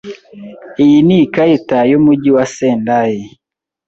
[0.83, 3.17] Iyi ni ikarita yumujyi wa Sendai.